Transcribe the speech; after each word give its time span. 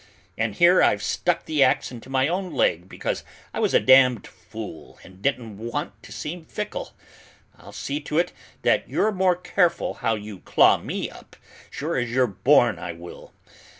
And 0.35 0.55
here 0.55 0.81
I've 0.81 1.03
stuck 1.03 1.45
the 1.45 1.61
ax 1.63 1.91
into 1.91 2.09
my 2.09 2.27
own 2.27 2.55
leg 2.55 2.89
because 2.89 3.23
I 3.53 3.59
was 3.59 3.75
a 3.75 3.79
damned 3.79 4.25
fool 4.25 4.97
and 5.03 5.21
didn't 5.21 5.59
want 5.59 6.01
to 6.01 6.11
seem 6.11 6.43
fickle. 6.43 6.93
I'll 7.55 7.71
see 7.71 7.99
to 7.99 8.17
it 8.17 8.33
that 8.63 8.89
you're 8.89 9.11
more 9.11 9.35
careful 9.35 9.93
how 10.01 10.15
you 10.15 10.39
claw 10.39 10.77
me 10.79 11.11
up, 11.11 11.35
sure 11.69 11.97
as 11.97 12.09
you're 12.09 12.25
born, 12.25 12.79
I 12.79 12.93
will! 12.93 13.31